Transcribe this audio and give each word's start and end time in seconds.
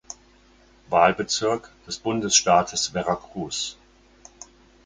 Wahlbezirk 0.89 1.69
des 1.85 1.99
Bundesstaates 1.99 2.87
Veracruz. 2.87 3.77